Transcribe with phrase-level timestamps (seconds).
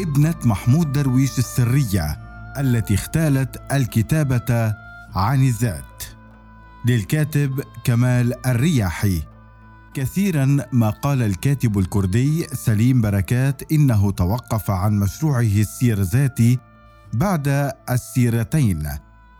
[0.00, 2.18] ابنة محمود درويش السرية
[2.58, 4.74] التي اختالت الكتابة
[5.14, 6.02] عن الذات.
[6.86, 9.22] للكاتب كمال الرياحي.
[9.94, 16.58] كثيرا ما قال الكاتب الكردي سليم بركات إنه توقف عن مشروعه السير ذاتي
[17.12, 18.88] بعد السيرتين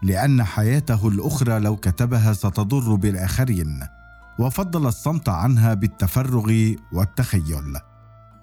[0.02, 3.80] لأن حياته الأخرى لو كتبها ستضر بالآخرين.
[4.38, 7.77] وفضل الصمت عنها بالتفرغ والتخيل.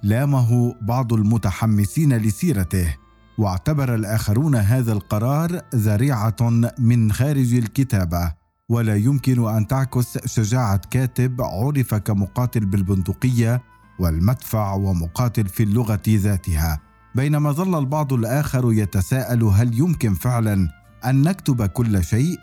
[0.03, 2.95] لامه بعض المتحمسين لسيرته
[3.38, 6.35] واعتبر الآخرون هذا القرار ذريعة
[6.79, 8.34] من خارج الكتابة
[8.70, 13.62] ولا يمكن أن تعكس شجاعة كاتب عرف كمقاتل بالبندقية
[13.99, 16.79] والمدفع ومقاتل في اللغة ذاتها.
[17.15, 20.70] بينما ظل البعض الآخر يتساءل هل يمكن فعلا
[21.05, 22.40] أن نكتب كل شيء؟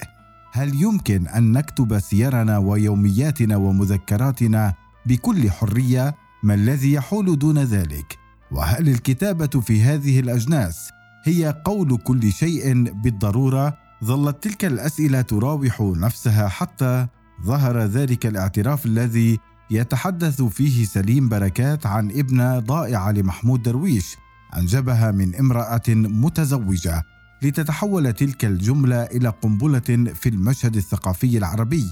[0.53, 4.75] هل يمكن أن نكتب سيرنا ويومياتنا ومذكراتنا
[5.07, 8.19] بكل حرية؟ ما الذي يحول دون ذلك؟
[8.51, 10.91] وهل الكتابة في هذه الأجناس
[11.25, 17.07] هي قول كل شيء بالضرورة؟ ظلت تلك الأسئلة تراوح نفسها حتى
[17.45, 19.39] ظهر ذلك الاعتراف الذي
[19.71, 24.17] يتحدث فيه سليم بركات عن ابنه ضائعه لمحمود درويش
[24.57, 27.03] أنجبها من امرأة متزوجة
[27.43, 31.85] لتتحول تلك الجملة إلى قنبلة في المشهد الثقافي العربي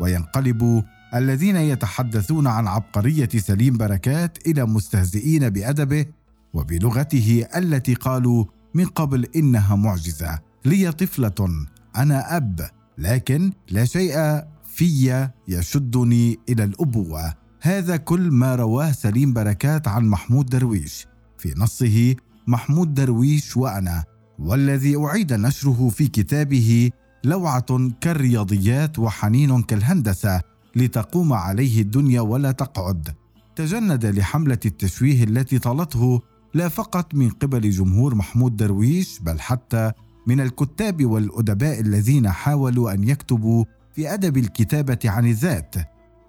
[0.00, 0.84] وينقلب
[1.14, 6.06] الذين يتحدثون عن عبقرية سليم بركات إلى مستهزئين بأدبه
[6.54, 10.38] وبلغته التي قالوا من قبل إنها معجزة.
[10.64, 14.42] لي طفلة أنا أب لكن لا شيء
[14.74, 17.34] في يشدني إلى الأبوة.
[17.60, 21.06] هذا كل ما رواه سليم بركات عن محمود درويش.
[21.38, 22.14] في نصه
[22.46, 24.04] محمود درويش وأنا
[24.38, 26.90] والذي أعيد نشره في كتابه
[27.24, 30.40] لوعة كالرياضيات وحنين كالهندسة
[30.76, 33.08] لتقوم عليه الدنيا ولا تقعد.
[33.56, 36.20] تجند لحملة التشويه التي طالته
[36.54, 39.92] لا فقط من قبل جمهور محمود درويش بل حتى
[40.26, 45.74] من الكتاب والأدباء الذين حاولوا أن يكتبوا في أدب الكتابة عن الذات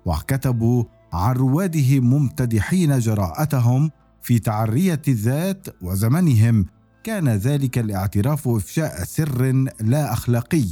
[0.06, 0.84] وكتبوا
[1.14, 3.92] عن رواده ممتدحين جراءتهم
[4.22, 6.66] في تعرية الذات وزمنهم.
[7.04, 10.66] كان ذلك الاعتراف إفشاء سر لا أخلاقي.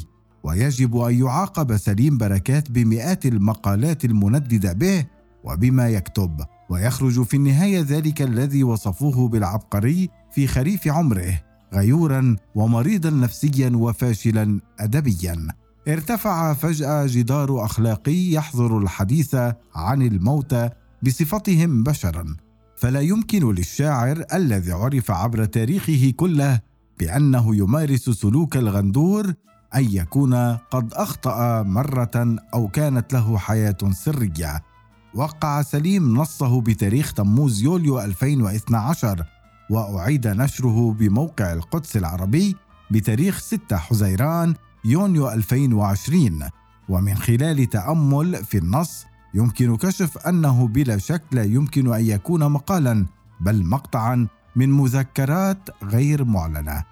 [0.43, 5.05] ويجب أن يعاقب سليم بركات بمئات المقالات المندده به
[5.43, 11.41] وبما يكتب ويخرج في النهاية ذلك الذي وصفوه بالعبقري في خريف عمره
[11.73, 15.47] غيورا ومريضا نفسيا وفاشلا ادبيا.
[15.87, 19.35] ارتفع فجأة جدار أخلاقي يحظر الحديث
[19.75, 20.69] عن الموتى
[21.03, 22.35] بصفتهم بشرا.
[22.77, 26.59] فلا يمكن للشاعر الذي عرف عبر تاريخه كله
[26.99, 29.33] بأنه يمارس سلوك الغندور
[29.75, 34.63] أن يكون قد أخطأ مرة أو كانت له حياة سرية.
[35.15, 39.25] وقع سليم نصه بتاريخ تموز يوليو 2012
[39.69, 42.55] وأعيد نشره بموقع القدس العربي
[42.91, 44.53] بتاريخ 6 حزيران
[44.85, 46.49] يونيو 2020
[46.89, 53.05] ومن خلال تأمل في النص يمكن كشف أنه بلا شك لا يمكن أن يكون مقالا
[53.41, 56.83] بل مقطعا من مذكرات غير معلنة.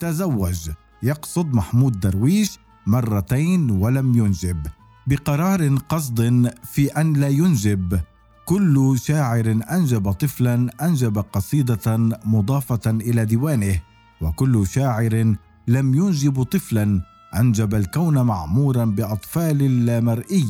[0.00, 0.70] تزوج.
[1.02, 4.66] يقصد محمود درويش مرتين ولم ينجب
[5.06, 8.00] بقرار قصد في أن لا ينجب.
[8.44, 13.80] كل شاعر أنجب طفلا أنجب قصيدة مضافة إلى ديوانه.
[14.20, 15.34] وكل شاعر
[15.68, 17.02] لم ينجب طفلا
[17.36, 20.46] أنجب الكون معمورا بأطفال لا مرئي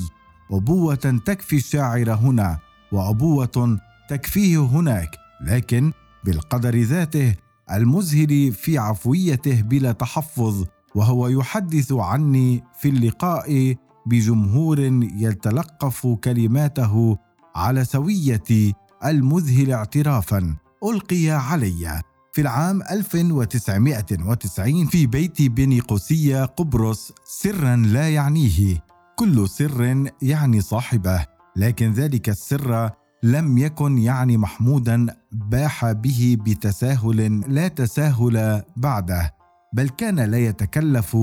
[0.50, 0.94] أبوة
[1.24, 2.58] تكفي الشاعر هنا
[2.92, 3.78] وأبوة
[4.08, 5.10] تكفيه هناك.
[5.46, 5.92] لكن
[6.24, 7.34] بالقدر ذاته
[7.72, 10.64] المذهل في عفويته بلا تحفظ
[10.94, 13.76] وهو يحدث عني في اللقاء
[14.06, 14.78] بجمهور
[15.16, 17.18] يتلقف كلماته
[17.54, 18.72] على سوية
[19.04, 20.56] المذهل اعترافا.
[20.84, 28.84] ألقي علي في العام 1990 في بيت بني قوسية قبرص سرا لا يعنيه.
[29.16, 32.90] كل سر يعني صاحبه لكن ذلك السر
[33.22, 39.34] لم يكن يعني محمودا باح به بتساهل لا تساهل بعده
[39.72, 41.16] بل كان لا يتكلف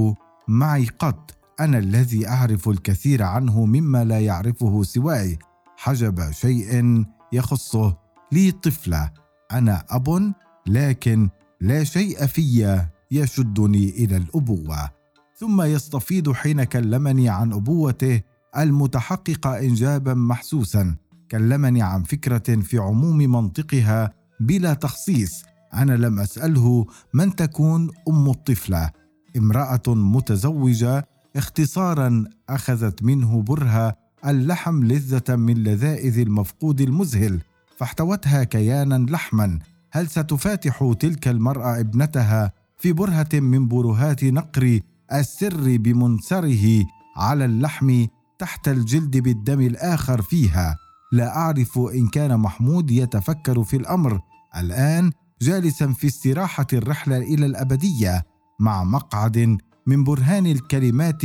[0.48, 1.38] معي قط.
[1.60, 5.40] أنا الذي أعرف الكثير عنه مما لا يعرفه سواي.
[5.78, 7.04] حجب شيء
[7.34, 7.98] يخصه
[8.32, 9.12] لي طفلة.
[9.52, 10.34] أنا أب
[10.68, 11.30] لكن
[11.62, 14.90] لا شيء في يشدني إلى الأبوة.
[15.36, 18.22] ثم يستفيض حين كلمني عن أبوته
[18.58, 20.96] المتحققه انجابا محسوسا.
[21.32, 25.44] كلمني عن فكرة في عموم منطقها بلا تخصيص.
[25.74, 28.92] أنا لم أسأله من تكون أم الطفلة.
[29.38, 33.96] امرأة متزوجة اختصارا أخذت منه برهه
[34.26, 37.40] اللحم لذة من لذائذ المفقود المذهل
[37.78, 39.60] فاحتوتها كيانا لحما.
[39.92, 44.80] هل ستفاتح تلك المرأة ابنتها في برهة من برهات نقر
[45.14, 46.86] السر بمنسره
[47.18, 48.06] على اللحم
[48.40, 54.20] تحت الجلد بالدم الآخر فيها؟ لا أعرف إن كان محمود يتفكر في الأمر.
[54.58, 55.12] الآن
[55.42, 58.26] جالسا في استراحة الرحلة إلى الأبدية
[58.60, 59.58] مع مقعد
[59.88, 61.22] من برهان الكلمات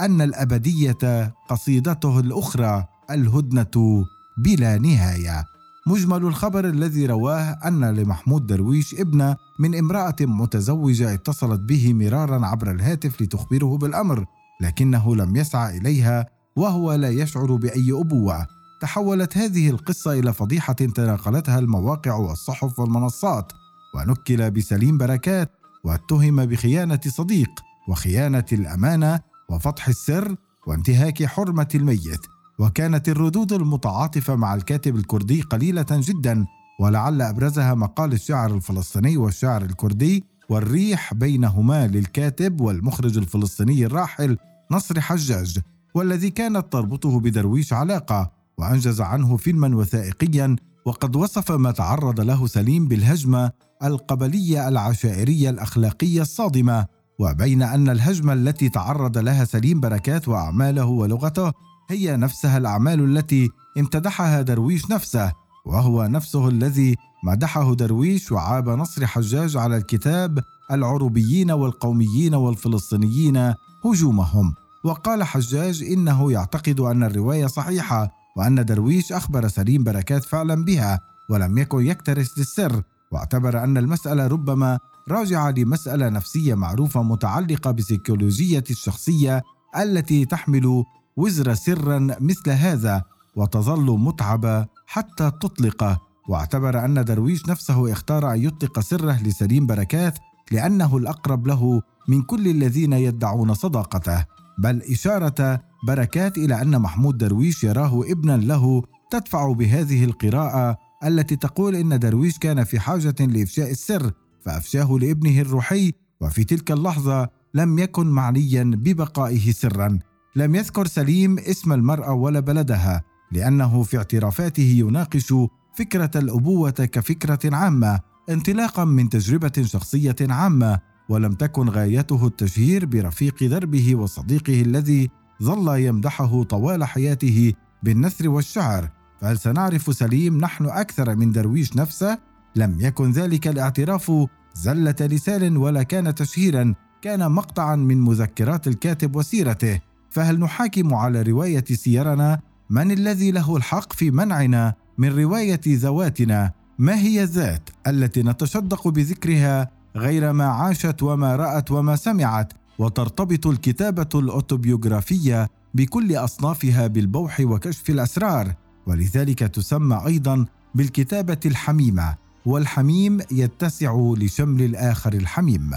[0.00, 4.04] أن الأبدية قصيدته الأخرى الهدنة
[4.38, 5.44] بلا نهاية.
[5.86, 12.70] مجمل الخبر الذي رواه أن لمحمود درويش ابنه من امرأة متزوجة اتصلت به مرارا عبر
[12.70, 14.26] الهاتف لتخبره بالأمر
[14.60, 18.46] لكنه لم يسعى إليها وهو لا يشعر بأي أبوة.
[18.80, 23.52] تحولت هذه القصة إلى فضيحة تناقلتها المواقع والصحف والمنصات
[23.94, 25.50] ونكل بسليم بركات
[25.84, 27.50] واتهم بخيانة صديق
[27.88, 29.20] وخيانة الأمانة
[29.50, 30.36] وفضح السر
[30.66, 32.20] وانتهاك حرمة الميت.
[32.58, 36.46] وكانت الردود المتعاطفة مع الكاتب الكردي قليلة جدا
[36.80, 44.38] ولعل أبرزها مقال الشاعر الفلسطيني والشاعر الكردي والريح بينهما للكاتب والمخرج الفلسطيني الراحل
[44.70, 45.58] نصر حجاج
[45.94, 48.35] والذي كانت تربطه بدرويش علاقة.
[48.58, 50.56] وأنجز عنه فيلما وثائقيا
[50.86, 53.50] وقد وصف ما تعرض له سليم بالهجمة
[53.84, 56.86] القبلية العشائرية الأخلاقية الصادمة.
[57.18, 61.52] وبين أن الهجمة التي تعرض لها سليم بركات وأعماله ولغته
[61.90, 65.32] هي نفسها الأعمال التي امتدحها درويش نفسه
[65.66, 70.38] وهو نفسه الذي مدحه درويش وعاب نصر حجاج على الكتاب
[70.70, 73.54] العربيين والقوميين والفلسطينيين
[73.84, 74.54] هجومهم.
[74.84, 81.58] وقال حجاج إنه يعتقد أن الرواية صحيحة وأن درويش أخبر سليم بركات فعلا بها ولم
[81.58, 84.78] يكن يكترث للسر واعتبر أن المسألة ربما
[85.08, 89.42] راجعة لمسألة نفسية معروفة متعلقة بسيكولوجية الشخصية
[89.78, 90.84] التي تحمل
[91.16, 93.02] وزر سرا مثل هذا
[93.36, 100.18] وتظل متعبة حتى تطلقه واعتبر أن درويش نفسه اختار أن يطلق سره لسليم بركات
[100.52, 104.24] لأنه الأقرب له من كل الذين يدعون صداقته
[104.58, 111.76] بل إشارة بركات إلى أن محمود درويش يراه ابنا له تدفع بهذه القراءة التي تقول
[111.76, 118.06] إن درويش كان في حاجة لإفشاء السر فأفشاه لابنه الروحي وفي تلك اللحظة لم يكن
[118.06, 119.98] معنيا ببقائه سرا.
[120.36, 123.02] لم يذكر سليم اسم المرأة ولا بلدها
[123.32, 125.34] لأنه في اعترافاته يناقش
[125.74, 128.00] فكرة الأبوة كفكرة عامة
[128.30, 135.10] انطلاقا من تجربة شخصية عامة ولم تكن غايته التشهير برفيق دربه وصديقه الذي
[135.42, 137.52] ظل يمدحه طوال حياته
[137.82, 138.90] بالنثر والشعر
[139.20, 142.18] فهل سنعرف سليم نحن أكثر من درويش نفسه؟
[142.56, 144.12] لم يكن ذلك الاعتراف
[144.54, 149.80] زلة لسان ولا كان تشهيرا كان مقطعا من مذكرات الكاتب وسيرته.
[150.10, 152.40] فهل نحاكم على رواية سيرنا؟
[152.70, 159.70] من الذي له الحق في منعنا من رواية ذواتنا؟ ما هي الذات التي نتشدق بذكرها
[159.96, 168.54] غير ما عاشت وما رأت وما سمعت؟ وترتبط الكتابة الأوتوبيوغرافية بكل أصنافها بالبوح وكشف الأسرار
[168.86, 172.14] ولذلك تسمى أيضا بالكتابة الحميمة
[172.46, 175.70] والحميم يتسع لشمل الآخر الحميم.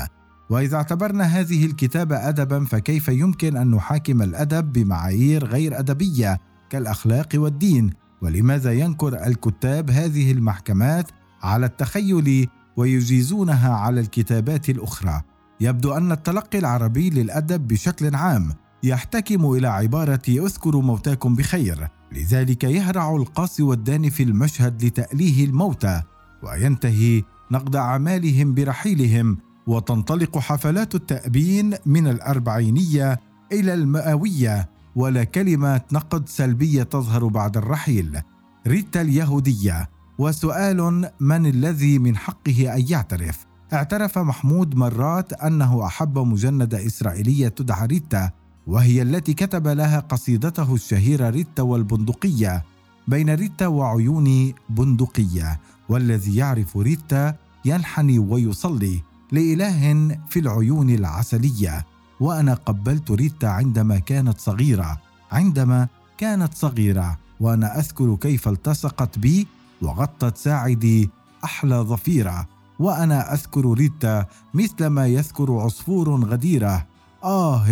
[0.50, 6.40] وإذا اعتبرنا هذه الكتابة ادبا فكيف يمكن أن نحاكم الأدب بمعايير غير أدبية
[6.70, 7.90] كالأخلاق والدين؟
[8.22, 15.22] ولماذا ينكر الكتاب هذه المحكمات على التخيل ويجيزونها على الكتابات الأخرى؟
[15.62, 23.16] يبدو أن التلقي العربي للأدب بشكل عام يحتكم إلى عبارة اذكروا موتاكم بخير لذلك يهرع
[23.16, 26.02] القاصي والداني في المشهد لتأليه الموتى
[26.44, 29.38] وينتهي نقد أعمالهم برحيلهم
[29.68, 33.20] وتنطلق حفلات التأبين من الأربعينية
[33.52, 38.22] إلى المئوية ولا كلمة نقد سلبية تظهر بعد الرحيل.
[38.68, 46.86] ريتا اليهودية وسؤال من الذي من حقه أن يعترف؟ اعترف محمود مرات أنه أحب مجنده
[46.86, 48.32] إسرائيلية تدعى ريتا
[48.68, 52.66] وهي التي كتب لها قصيدته الشهيرة ريتا والبندقية
[53.08, 55.60] بين ريتا وعيون بندقية
[55.90, 57.36] والذي يعرف ريتا
[57.66, 61.86] ينحني ويصلي لإله في العيون العسلية.
[62.20, 69.48] وأنا قبلت ريتا عندما كانت صغيرة عندما كانت صغيرة وأنا أذكر كيف التصقت بي
[69.82, 71.10] وغطت ساعدي
[71.44, 72.59] أحلى ظفيرة.
[72.80, 76.88] وأنا أذكر ريتا مثل ما يذكر عصفور غديرة.
[77.24, 77.66] آه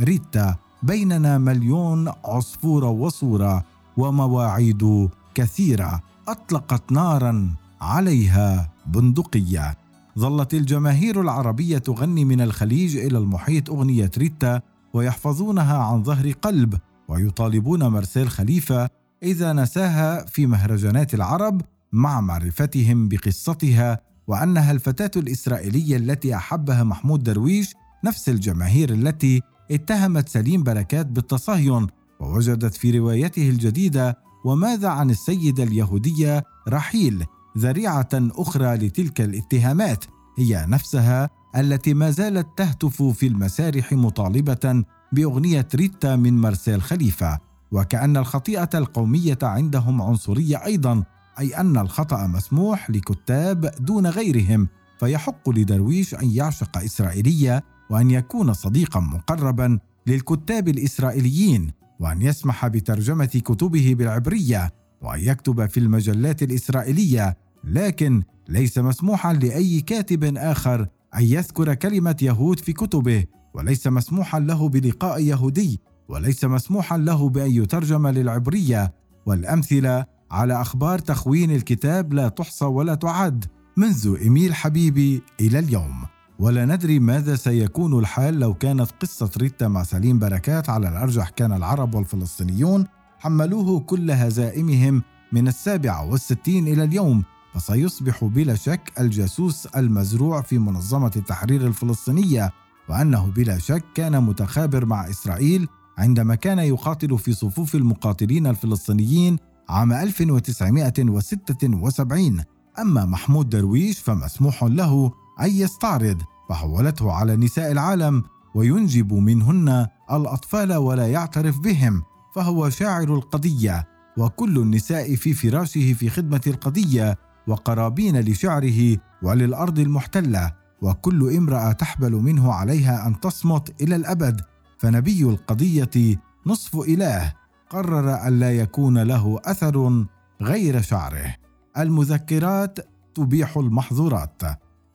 [0.00, 3.64] ريتا بيننا مليون عصفور وصورة
[3.96, 9.76] ومواعيد كثيرة أطلقت نارا عليها بندقية.
[10.18, 14.60] ظلت الجماهير العربية تغني من الخليج إلى المحيط أغنية ريتا
[14.94, 18.88] ويحفظونها عن ظهر قلب ويطالبون مرسيل خليفه
[19.22, 21.62] إذا نساها في مهرجانات العرب
[21.92, 24.00] مع معرفتهم بقصتها
[24.30, 31.86] وأنها الفتاة الإسرائيلية التي أحبها محمود درويش نفس الجماهير التي اتهمت سليم بركات بالتصهين
[32.20, 37.24] ووجدت في روايته الجديدة وماذا عن السيدة اليهودية رحيل
[37.58, 40.04] ذريعة أخرى لتلك الاتهامات
[40.38, 47.38] هي نفسها التي ما زالت تهتف في المسارح مطالبة بأغنية ريتا من مارسيل خليفة
[47.72, 51.04] وكأن الخطيئة القومية عندهم عنصرية أيضا
[51.40, 54.68] أي أن الخطأ مسموح لكتاب دون غيرهم
[55.00, 63.94] فيحق لدرويش أن يعشق إسرائيلية وأن يكون صديقا مقربا للكتاب الإسرائيليين وأن يسمح بترجمة كتبه
[63.98, 64.70] بالعبرية
[65.02, 70.80] وأن يكتب في المجلات الإسرائيلية لكن ليس مسموحا لأي كاتب آخر
[71.14, 77.50] أن يذكر كلمة يهود في كتبه وليس مسموحا له بلقاء يهودي وليس مسموحا له بأن
[77.50, 78.94] يترجم للعبرية
[79.26, 83.44] والأمثلة على أخبار تخوين الكتاب لا تحصى ولا تعد
[83.76, 86.04] منذ إيميل حبيبي إلى اليوم.
[86.38, 91.52] ولا ندري ماذا سيكون الحال لو كانت قصة ريتا مع سليم بركات على الأرجح كان
[91.52, 92.86] العرب والفلسطينيون
[93.18, 97.22] حملوه كل هزائمهم من السابعة والستين إلى اليوم
[97.54, 102.50] فسيصبح بلا شك الجاسوس المزروع في منظمة التحرير الفلسطينية
[102.88, 105.68] وأنه بلا شك كان متخابر مع إسرائيل
[105.98, 109.38] عندما كان يقاتل في صفوف المقاتلين الفلسطينيين
[109.70, 112.42] عام 1976
[112.78, 118.22] أما محمود درويش فمسموح له أن يستعرض فحولته على نساء العالم
[118.54, 122.02] وينجب منهن الأطفال ولا يعترف بهم
[122.34, 123.88] فهو شاعر القضية.
[124.18, 130.52] وكل النساء في فراشه في خدمة القضية وقرابين لشعره وللأرض المحتلة.
[130.82, 134.40] وكل امرأة تحبل منه عليها أن تصمت إلى الأبد.
[134.78, 137.39] فنبي القضية نصف إله.
[137.70, 140.06] قرر ألا يكون له أثر
[140.42, 141.34] غير شعره.
[141.78, 142.78] المذكرات
[143.14, 144.42] تبيح المحظورات.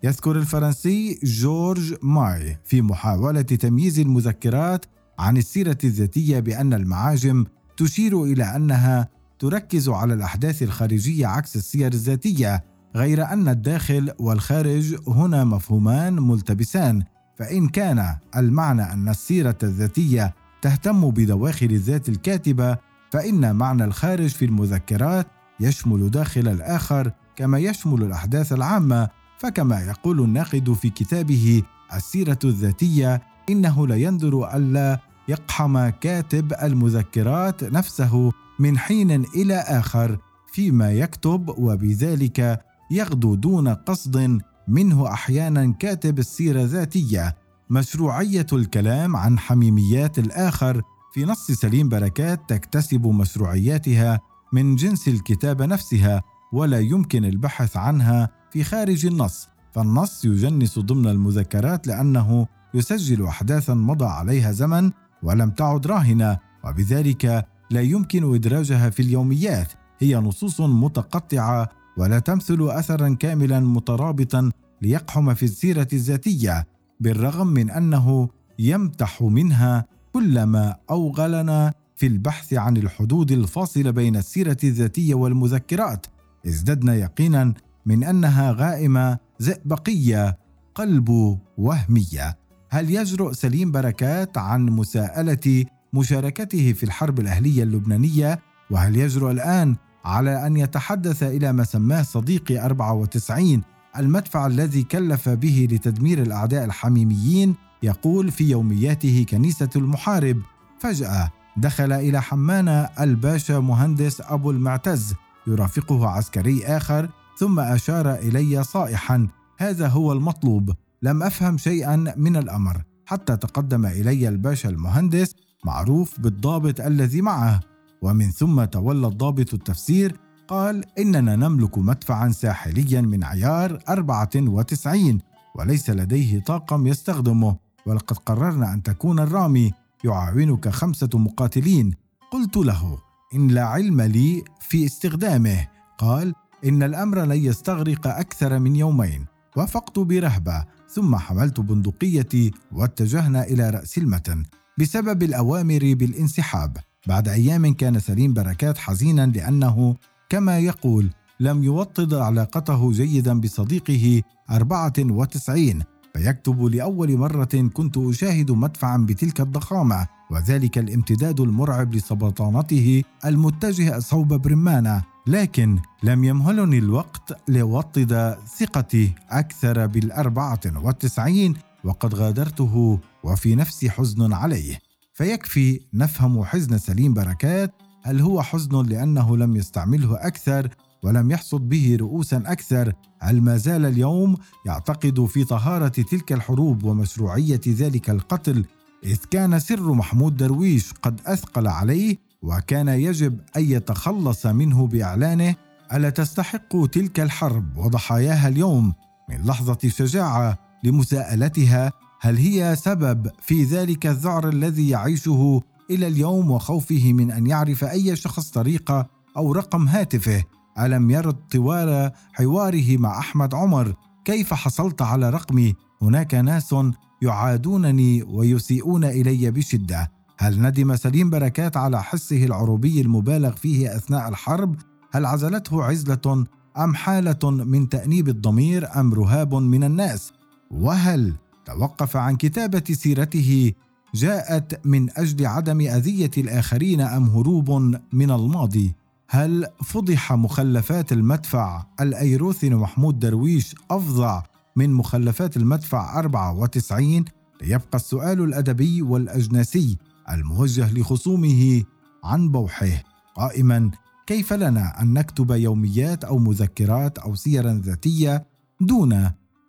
[0.04, 4.86] يذكر الفرنسي جورج ماي في محاولة تمييز المذكرات
[5.20, 7.46] عن السيرة الذاتية بأن المعاجم
[7.78, 12.64] تشير إلى أنها تركز على الأحداث الخارجية عكس السير الذاتية
[12.96, 17.04] غير أن الداخل والخارج هنا مفهومان ملتبسان.
[17.38, 22.78] فإن كان المعنى أن السيرة الذاتية تهتم بدواخل الذات الكاتبة
[23.12, 25.28] فإن معنى الخارج في المذكرات
[25.60, 33.88] يشمل داخل الآخر كما يشمل الأحداث العامة فكما يقول الناقد في كتابه السيرة الذاتية إنه
[33.88, 40.18] لا يندر ألا يقحم كاتب المذكرات نفسه من حين إلى آخر
[40.54, 47.36] فيما يكتب وبذلك يغدو دون قصد منه أحيانا كاتب السيرة ذاتيه
[47.70, 50.82] مشروعية الكلام عن حميميات الآخر
[51.14, 54.20] في نص سليم بركات تكتسب مشروعياتها
[54.54, 59.48] من جنس الكتابه نفسها ولا يمكن البحث عنها في خارج النص.
[59.74, 64.92] فالنص يجنس ضمن المذكرات لأنه يسجل احداثا مضى عليها زمن
[65.24, 69.74] ولم تعد راهنة وبذلك لا يمكن إدراجها في اليوميات.
[70.00, 76.75] هي نصوص متقطعة ولا تمثل اثرا كاملا مترابطا ليقحم في السيرة الذاتية.
[77.00, 84.58] بالرغم من أنه يمتح منها كل ما أوغلنا في البحث عن الحدود الفاصله بين السيرة
[84.64, 86.06] الذاتية والمذكرات
[86.48, 87.54] ازددنا يقينا
[87.86, 90.38] من أنها غائمة زئبقية
[90.76, 92.38] قلب وهمية.
[92.70, 98.40] هل يجرؤ سليم بركات عن مساءلة مشاركته في الحرب الأهلية اللبنانية؟
[98.72, 99.76] وهل يجرؤ الآن
[100.06, 103.62] على أن يتحدث إلى ما سماه صديقي 94
[103.98, 110.42] المدفع الذي كلف به لتدمير الأعداء الحميميين يقول في يومياته كنيسة المحارب.
[110.80, 115.14] فجأة دخل إلى حمانة الباشا مهندس أبو المعتز
[115.48, 122.82] يرافقه عسكري آخر ثم أشار إلي صائحا هذا هو المطلوب لم أفهم شيئا من الأمر.
[123.06, 125.36] حتى تقدم إلي الباشا المهندس
[125.66, 127.60] معروف بالضابط الذي معه.
[128.02, 130.16] ومن ثم تولى الضابط التفسير
[130.48, 135.20] قال إننا نملك مدفعا ساحليا من عيار 94
[135.56, 139.72] وليس لديه طاقم يستخدمه ولقد قررنا أن تكون الرامي
[140.04, 141.94] يعاونك خمسة مقاتلين.
[142.32, 142.98] قلت له
[143.36, 145.68] إن لا علم لي في استخدامه.
[145.98, 146.34] قال
[146.66, 149.26] إن الأمر لن يستغرق أكثر من يومين.
[149.58, 154.44] وافقت برهبة ثم حملت بندقيتي واتجهنا إلى رأس المتن
[154.78, 156.78] بسبب الأوامر بالانسحاب.
[157.08, 159.96] بعد أيام كان سليم بركات حزينا لأنه
[160.30, 169.42] كما يقول لم يوطد علاقته جيدا بصديقه 94 فيكتب لأول مرة كنت أشاهد مدفعا بتلك
[169.42, 179.86] الضخامة وذلك الامتداد المرعب لسبطانته المتجهة صوب برمانة لكن لم يمهلني الوقت لأوطد ثقتي أكثر
[179.86, 181.54] بالأربعة والتسعين
[181.84, 184.80] وقد غادرته وفي نفسي حزن عليه.
[185.14, 187.74] فيكفي نفهم حزن سليم بركات
[188.06, 190.70] هل هو حزن لأنه لم يستعمله أكثر
[191.04, 194.36] ولم يحصد به رؤوسا أكثر؟ هل ما زال اليوم
[194.66, 198.66] يعتقد في طهارة تلك الحروب ومشروعية ذلك القتل
[199.04, 205.56] إذ كان سر محمود درويش قد أثقل عليه وكان يجب أن يتخلص منه بإعلانه؟
[205.94, 208.94] ألا تستحق تلك الحرب وضحاياها اليوم
[209.30, 217.14] من لحظة شجاعة لمساءلتها؟ هل هي سبب في ذلك الذعر الذي يعيشه إلى اليوم وخوفه
[217.14, 220.44] من أن يعرف أي شخص طريقه أو رقم هاتفه
[220.80, 223.94] ألم يرد طوال حواره مع أحمد عمر
[224.26, 226.76] كيف حصلت على رقمي هناك ناس
[227.22, 234.76] يعادونني ويسيئون إلي بشدة هل ندم سليم بركات على حسه العروبي المبالغ فيه أثناء الحرب؟
[235.12, 236.46] هل عزلته عزلة
[236.78, 240.34] أم حالة من تأنيب الضمير أم رهاب من الناس؟
[240.72, 241.34] وهل
[241.66, 243.74] توقف عن كتابة سيرته
[244.16, 247.72] جاءت من أجل عدم أذية الآخرين أم هروب
[248.14, 248.94] من الماضي؟
[249.30, 254.44] هل فضح مخلفات المدفع الايروثن محمود درويش أفظع
[254.76, 257.26] من مخلفات المدفع 94
[257.62, 259.98] ليبقى السؤال الأدبي والأجناسي
[260.32, 261.84] الموجه لخصومه
[262.24, 263.04] عن بوحه.
[263.36, 263.92] قائما
[264.28, 268.46] كيف لنا أن نكتب يوميات أو مذكرات أو سيرا ذاتية
[268.82, 269.14] دون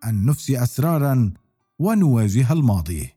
[0.05, 1.33] أن نفشي اسرارا
[1.79, 3.17] ونواجه الماضي؟